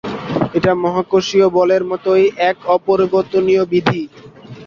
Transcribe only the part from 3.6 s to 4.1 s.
বিধি।